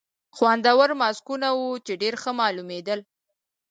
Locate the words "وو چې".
1.57-1.93